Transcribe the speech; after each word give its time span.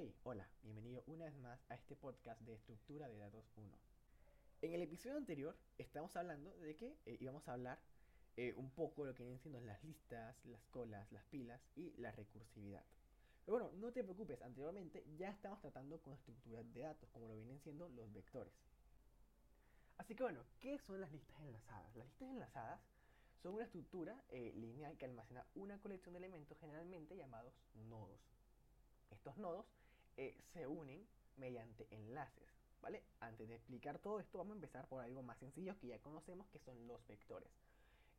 Hey, 0.00 0.14
hola, 0.22 0.48
bienvenido 0.62 1.02
una 1.08 1.24
vez 1.24 1.36
más 1.38 1.58
a 1.68 1.74
este 1.74 1.96
podcast 1.96 2.40
de 2.42 2.54
estructura 2.54 3.08
de 3.08 3.18
datos 3.18 3.44
1. 3.56 3.66
En 4.62 4.72
el 4.72 4.82
episodio 4.82 5.16
anterior 5.16 5.56
estamos 5.76 6.14
hablando 6.14 6.56
de 6.58 6.76
que 6.76 6.96
eh, 7.04 7.16
íbamos 7.18 7.48
a 7.48 7.54
hablar 7.54 7.80
eh, 8.36 8.54
un 8.56 8.70
poco 8.70 9.02
de 9.02 9.10
lo 9.10 9.16
que 9.16 9.24
vienen 9.24 9.40
siendo 9.40 9.60
las 9.60 9.82
listas, 9.82 10.36
las 10.44 10.64
colas, 10.66 11.10
las 11.10 11.24
pilas 11.24 11.60
y 11.74 11.92
la 11.96 12.12
recursividad. 12.12 12.84
Pero 13.44 13.58
bueno, 13.58 13.72
no 13.80 13.92
te 13.92 14.04
preocupes, 14.04 14.40
anteriormente 14.40 15.04
ya 15.16 15.30
estamos 15.30 15.60
tratando 15.60 16.00
con 16.00 16.14
estructuras 16.14 16.72
de 16.72 16.82
datos, 16.82 17.10
como 17.10 17.26
lo 17.26 17.34
vienen 17.34 17.58
siendo 17.58 17.88
los 17.88 18.12
vectores. 18.12 18.54
Así 19.96 20.14
que 20.14 20.22
bueno, 20.22 20.44
¿qué 20.60 20.78
son 20.78 21.00
las 21.00 21.10
listas 21.10 21.40
enlazadas? 21.40 21.96
Las 21.96 22.06
listas 22.06 22.30
enlazadas 22.30 22.80
son 23.42 23.54
una 23.54 23.64
estructura 23.64 24.22
eh, 24.28 24.52
lineal 24.54 24.96
que 24.96 25.06
almacena 25.06 25.44
una 25.56 25.80
colección 25.80 26.12
de 26.12 26.18
elementos 26.20 26.56
generalmente 26.60 27.16
llamados 27.16 27.52
nodos. 27.74 28.20
Estos 29.10 29.36
nodos 29.38 29.66
eh, 30.18 30.36
se 30.52 30.66
unen 30.66 31.06
mediante 31.36 31.86
enlaces. 31.90 32.46
¿vale? 32.82 33.02
Antes 33.20 33.48
de 33.48 33.54
explicar 33.56 33.98
todo 33.98 34.20
esto, 34.20 34.38
vamos 34.38 34.52
a 34.52 34.56
empezar 34.56 34.86
por 34.88 35.02
algo 35.02 35.22
más 35.22 35.38
sencillo 35.38 35.78
que 35.78 35.86
ya 35.86 35.98
conocemos, 36.00 36.46
que 36.48 36.58
son 36.58 36.86
los 36.86 37.04
vectores. 37.06 37.48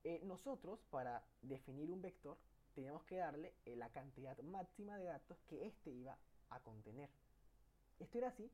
Eh, 0.03 0.21
nosotros, 0.23 0.79
para 0.89 1.23
definir 1.43 1.91
un 1.91 2.01
vector, 2.01 2.37
teníamos 2.73 3.03
que 3.03 3.17
darle 3.17 3.53
la 3.65 3.89
cantidad 3.89 4.37
máxima 4.39 4.97
de 4.97 5.05
datos 5.05 5.37
que 5.47 5.67
éste 5.67 5.91
iba 5.91 6.17
a 6.49 6.59
contener. 6.61 7.09
Esto 7.99 8.17
era 8.17 8.29
así 8.29 8.49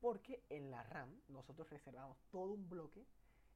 porque 0.00 0.42
en 0.50 0.70
la 0.70 0.82
RAM 0.82 1.20
nosotros 1.28 1.70
reservamos 1.70 2.18
todo 2.30 2.52
un 2.52 2.68
bloque 2.68 3.04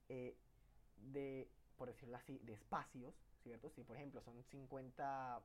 de 0.09 1.49
por 1.83 1.89
decirlo 1.89 2.17
así, 2.17 2.39
de 2.45 2.53
espacios, 2.53 3.13
¿cierto? 3.43 3.69
Si 3.71 3.83
por 3.83 3.97
ejemplo 3.97 4.21
son 4.23 4.41
50, 4.45 5.43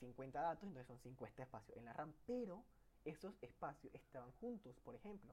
50 0.00 0.38
eh, 0.38 0.42
datos, 0.42 0.62
entonces 0.62 0.86
son 0.86 0.98
50 0.98 1.42
espacios 1.42 1.76
en 1.76 1.84
la 1.84 1.92
RAM, 1.92 2.14
pero 2.26 2.64
esos 3.06 3.34
espacios 3.40 3.94
estaban 3.94 4.30
juntos, 4.40 4.76
por 4.84 4.94
ejemplo. 4.94 5.32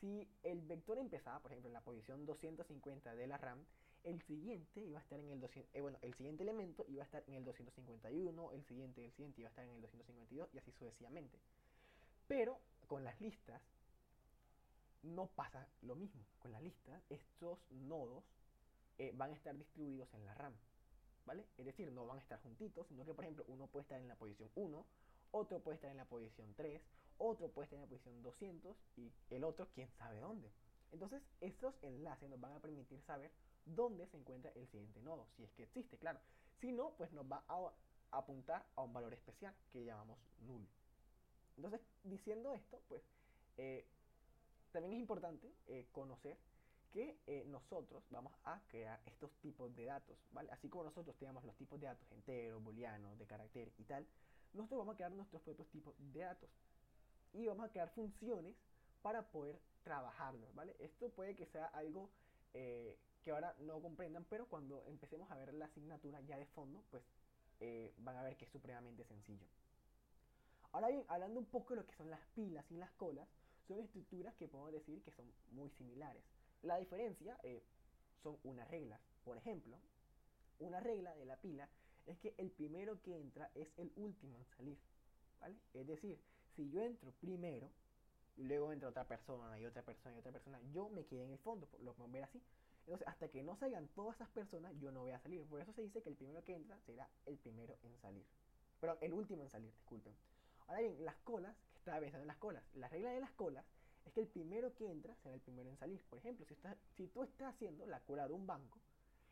Si 0.00 0.28
el 0.42 0.60
vector 0.62 0.98
empezaba, 0.98 1.40
por 1.40 1.52
ejemplo, 1.52 1.68
en 1.68 1.74
la 1.74 1.80
posición 1.80 2.26
250 2.26 3.14
de 3.14 3.26
la 3.26 3.38
RAM, 3.38 3.64
el 4.02 4.20
siguiente 4.22 4.80
iba 4.80 4.98
a 4.98 5.02
estar 5.02 5.18
en 5.18 5.30
el 5.30 5.40
200, 5.40 5.74
eh, 5.74 5.80
bueno, 5.80 5.98
el 6.02 6.14
siguiente 6.14 6.42
elemento 6.42 6.84
iba 6.88 7.02
a 7.02 7.06
estar 7.06 7.24
en 7.26 7.34
el 7.34 7.44
251, 7.44 8.52
el 8.52 8.64
siguiente, 8.64 9.04
el 9.04 9.12
siguiente 9.12 9.40
iba 9.40 9.48
a 9.48 9.52
estar 9.52 9.64
en 9.64 9.70
el 9.70 9.80
252 9.80 10.48
y 10.52 10.58
así 10.58 10.72
sucesivamente. 10.72 11.38
Pero 12.28 12.58
con 12.86 13.02
las 13.04 13.18
listas 13.20 13.62
no 15.02 15.26
pasa 15.28 15.66
lo 15.82 15.94
mismo. 15.94 16.22
Con 16.38 16.52
las 16.52 16.62
listas, 16.62 17.02
estos 17.08 17.58
nodos 17.70 18.24
eh, 18.98 19.12
van 19.14 19.30
a 19.30 19.34
estar 19.34 19.56
distribuidos 19.56 20.12
en 20.14 20.26
la 20.26 20.34
RAM. 20.34 20.54
¿Vale? 21.26 21.46
Es 21.56 21.64
decir, 21.64 21.90
no 21.90 22.06
van 22.06 22.18
a 22.18 22.20
estar 22.20 22.38
juntitos, 22.42 22.86
sino 22.88 23.06
que 23.06 23.14
por 23.14 23.24
ejemplo 23.24 23.44
uno 23.48 23.66
puede 23.68 23.84
estar 23.84 23.98
en 23.98 24.08
la 24.08 24.16
posición 24.16 24.50
1, 24.54 24.84
otro 25.30 25.60
puede 25.60 25.76
estar 25.76 25.90
en 25.90 25.96
la 25.96 26.04
posición 26.04 26.52
3, 26.54 26.82
otro 27.18 27.50
puede 27.50 27.64
estar 27.64 27.76
en 27.76 27.82
la 27.82 27.88
posición 27.88 28.22
200 28.22 28.76
y 28.96 29.12
el 29.30 29.44
otro 29.44 29.68
quién 29.74 29.90
sabe 29.98 30.20
dónde. 30.20 30.50
Entonces, 30.92 31.22
estos 31.40 31.74
enlaces 31.82 32.28
nos 32.30 32.40
van 32.40 32.52
a 32.52 32.60
permitir 32.60 33.00
saber 33.02 33.30
dónde 33.66 34.06
se 34.06 34.16
encuentra 34.16 34.52
el 34.54 34.66
siguiente 34.68 35.02
nodo, 35.02 35.26
si 35.36 35.44
es 35.44 35.52
que 35.52 35.64
existe, 35.64 35.98
claro. 35.98 36.20
Si 36.60 36.70
no, 36.72 36.94
pues 36.96 37.12
nos 37.12 37.30
va 37.30 37.44
a 37.48 37.72
apuntar 38.12 38.66
a 38.76 38.82
un 38.82 38.92
valor 38.92 39.12
especial 39.12 39.54
que 39.72 39.84
llamamos 39.84 40.18
null. 40.40 40.66
Entonces, 41.56 41.80
diciendo 42.04 42.52
esto, 42.54 42.80
pues 42.88 43.02
eh, 43.56 43.86
también 44.72 44.94
es 44.94 45.00
importante 45.00 45.52
eh, 45.66 45.86
conocer 45.92 46.36
que 46.92 47.18
eh, 47.26 47.44
nosotros 47.48 48.04
vamos 48.10 48.32
a 48.44 48.60
crear 48.68 49.00
estos 49.06 49.32
tipos 49.40 49.74
de 49.74 49.86
datos, 49.86 50.16
¿vale? 50.32 50.50
Así 50.52 50.68
como 50.68 50.84
nosotros 50.84 51.16
tenemos 51.16 51.44
los 51.44 51.56
tipos 51.56 51.80
de 51.80 51.88
datos 51.88 52.10
enteros, 52.12 52.62
booleanos, 52.62 53.18
de 53.18 53.26
carácter 53.26 53.72
y 53.78 53.84
tal, 53.84 54.06
nosotros 54.52 54.78
vamos 54.78 54.94
a 54.94 54.96
crear 54.96 55.10
nuestros 55.10 55.42
propios 55.42 55.68
tipos 55.70 55.94
de 55.98 56.20
datos. 56.20 56.48
Y 57.34 57.46
vamos 57.46 57.66
a 57.66 57.68
crear 57.68 57.90
funciones 57.90 58.56
para 59.02 59.22
poder 59.30 59.60
trabajarlos, 59.82 60.54
¿vale? 60.54 60.74
Esto 60.78 61.10
puede 61.10 61.36
que 61.36 61.46
sea 61.46 61.66
algo 61.66 62.08
eh, 62.54 62.96
que 63.22 63.32
ahora 63.32 63.54
no 63.58 63.80
comprendan, 63.82 64.24
pero 64.24 64.46
cuando 64.46 64.82
empecemos 64.86 65.30
a 65.30 65.36
ver 65.36 65.52
la 65.52 65.66
asignatura 65.66 66.20
ya 66.22 66.38
de 66.38 66.46
fondo, 66.46 66.82
pues 66.90 67.02
eh, 67.60 67.92
van 67.98 68.16
a 68.16 68.22
ver 68.22 68.36
que 68.36 68.44
es 68.44 68.50
supremamente 68.50 69.04
sencillo. 69.04 69.46
Ahora 70.72 70.88
bien, 70.88 71.04
hablando 71.08 71.38
un 71.38 71.46
poco 71.46 71.74
de 71.74 71.80
lo 71.80 71.86
que 71.86 71.94
son 71.94 72.08
las 72.08 72.20
pilas 72.34 72.64
y 72.70 72.76
las 72.76 72.90
colas, 72.92 73.28
son 73.66 73.80
estructuras 73.80 74.34
que 74.36 74.48
podemos 74.48 74.72
decir 74.72 75.02
que 75.02 75.12
son 75.12 75.30
muy 75.50 75.70
similares. 75.70 76.22
La 76.62 76.78
diferencia 76.78 77.38
eh, 77.42 77.62
son 78.22 78.38
unas 78.44 78.68
reglas. 78.68 79.00
Por 79.24 79.36
ejemplo, 79.36 79.78
una 80.58 80.80
regla 80.80 81.14
de 81.14 81.24
la 81.24 81.36
pila 81.36 81.68
es 82.06 82.18
que 82.18 82.34
el 82.38 82.50
primero 82.50 83.00
que 83.02 83.18
entra 83.18 83.50
es 83.54 83.68
el 83.76 83.92
último 83.96 84.38
en 84.38 84.44
salir. 84.56 84.78
¿vale? 85.40 85.56
Es 85.72 85.86
decir, 85.86 86.18
si 86.56 86.70
yo 86.70 86.82
entro 86.82 87.12
primero, 87.20 87.70
y 88.36 88.44
luego 88.44 88.72
entra 88.72 88.88
otra 88.88 89.04
persona 89.04 89.58
y 89.58 89.66
otra 89.66 89.82
persona 89.82 90.14
y 90.16 90.18
otra 90.18 90.32
persona, 90.32 90.60
yo 90.72 90.88
me 90.88 91.04
quedé 91.06 91.24
en 91.24 91.30
el 91.30 91.38
fondo, 91.38 91.68
lo 91.80 91.92
podemos 91.92 92.12
ver 92.12 92.24
así. 92.24 92.42
Entonces, 92.86 93.08
hasta 93.08 93.28
que 93.28 93.42
no 93.42 93.56
salgan 93.56 93.88
todas 93.88 94.16
esas 94.16 94.28
personas, 94.30 94.72
yo 94.78 94.90
no 94.90 95.02
voy 95.02 95.12
a 95.12 95.20
salir. 95.20 95.42
Por 95.46 95.60
eso 95.60 95.72
se 95.72 95.82
dice 95.82 96.02
que 96.02 96.10
el 96.10 96.16
primero 96.16 96.44
que 96.44 96.54
entra 96.54 96.78
será 96.80 97.08
el 97.24 97.38
primero 97.38 97.78
en 97.82 97.96
salir. 97.98 98.24
Pero 98.80 98.98
el 99.00 99.14
último 99.14 99.42
en 99.42 99.48
salir, 99.48 99.72
disculpen. 99.74 100.14
Ahora 100.66 100.80
bien, 100.80 101.04
las 101.04 101.16
colas, 101.16 101.56
que 101.72 101.78
estaba 101.78 102.00
pensando 102.00 102.22
en 102.22 102.28
las 102.28 102.36
colas. 102.36 102.62
La 102.74 102.88
regla 102.88 103.10
de 103.10 103.20
las 103.20 103.30
colas 103.32 103.64
es 104.04 104.12
que 104.12 104.20
el 104.20 104.26
primero 104.26 104.74
que 104.74 104.90
entra 104.90 105.14
será 105.22 105.34
el 105.34 105.40
primero 105.40 105.70
en 105.70 105.78
salir. 105.78 106.02
Por 106.10 106.18
ejemplo, 106.18 106.44
si, 106.46 106.56
si 106.96 107.06
tú 107.08 107.22
estás 107.22 107.54
haciendo 107.54 107.86
la 107.86 108.00
cola 108.00 108.26
de 108.26 108.34
un 108.34 108.46
banco 108.46 108.78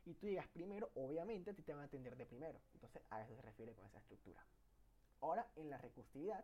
y 0.06 0.15
tú 0.15 0.28
llegas 0.28 0.49
primero, 0.49 0.91
obviamente 0.94 1.53
te 1.53 1.72
van 1.72 1.82
a 1.82 1.87
atender 1.87 2.16
de 2.16 2.25
primero. 2.25 2.59
Entonces 2.72 3.03
a 3.11 3.22
eso 3.22 3.37
se 3.37 3.43
refiere 3.43 3.75
con 3.75 3.84
esa 3.87 3.99
estructura. 3.99 4.43
Ahora, 5.21 5.47
en 5.56 5.69
la 5.69 5.77
recursividad, 5.77 6.43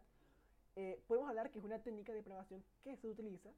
eh, 0.80 1.02
podemos 1.08 1.28
hablar 1.28 1.50
que 1.50 1.58
es 1.58 1.64
una 1.64 1.82
técnica 1.82 2.12
de 2.12 2.22
programación 2.22 2.64
que 2.84 2.96
se 2.96 3.08
utiliza, 3.08 3.50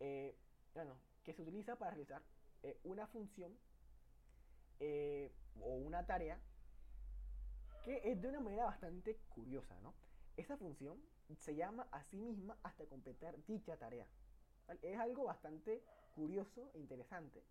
eh, 0.00 0.34
bueno, 0.72 0.96
que 1.22 1.34
se 1.34 1.42
utiliza 1.42 1.76
para 1.76 1.90
realizar 1.90 2.22
eh, 2.62 2.80
una 2.84 3.06
función 3.06 3.54
o 5.60 5.74
una 5.74 6.06
tarea 6.06 6.38
que 7.84 8.00
es 8.04 8.20
de 8.22 8.28
una 8.28 8.40
manera 8.40 8.64
bastante 8.64 9.16
curiosa, 9.34 9.78
¿no? 9.80 9.94
Esa 10.38 10.56
función 10.56 10.98
se 11.38 11.54
llama 11.54 11.88
a 11.92 12.02
sí 12.04 12.16
misma 12.16 12.58
hasta 12.62 12.86
completar 12.86 13.36
dicha 13.46 13.76
tarea. 13.76 14.06
Es 14.80 14.98
algo 14.98 15.24
bastante 15.24 15.82
curioso 16.14 16.70
e 16.72 16.78
interesante. 16.78 17.42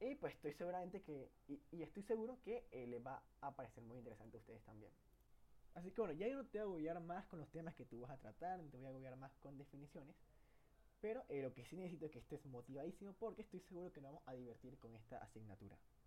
Y 0.00 0.14
pues 0.16 0.34
estoy 0.34 0.52
seguramente 0.54 1.02
que, 1.02 1.30
y, 1.48 1.82
estoy 1.82 2.04
seguro 2.04 2.38
que 2.44 2.64
les 2.72 3.04
va 3.04 3.22
a 3.40 3.54
parecer 3.56 3.82
muy 3.82 3.98
interesante 3.98 4.36
a 4.36 4.40
ustedes 4.40 4.62
también. 4.64 4.92
Así 5.74 5.90
que 5.92 6.00
bueno, 6.00 6.14
ya 6.14 6.28
no 6.28 6.44
te 6.44 6.58
voy 6.58 6.60
a 6.60 6.62
agobiar 6.62 7.00
más 7.00 7.26
con 7.26 7.38
los 7.38 7.48
temas 7.50 7.74
que 7.74 7.84
tú 7.84 8.00
vas 8.00 8.10
a 8.10 8.18
tratar, 8.18 8.58
no 8.58 8.68
te 8.68 8.76
voy 8.76 8.86
a 8.86 8.88
agobiar 8.88 9.16
más 9.16 9.32
con 9.36 9.56
definiciones. 9.56 10.16
Pero 11.00 11.24
eh, 11.28 11.42
lo 11.42 11.54
que 11.54 11.64
sí 11.64 11.76
necesito 11.76 12.06
es 12.06 12.12
que 12.12 12.18
estés 12.18 12.44
motivadísimo 12.46 13.12
porque 13.14 13.42
estoy 13.42 13.60
seguro 13.60 13.92
que 13.92 14.00
nos 14.00 14.12
vamos 14.12 14.26
a 14.26 14.34
divertir 14.34 14.76
con 14.78 14.94
esta 14.96 15.18
asignatura. 15.18 15.76